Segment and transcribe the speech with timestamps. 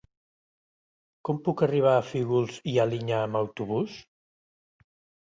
[1.27, 3.99] Com puc arribar a Fígols i Alinyà amb autobús?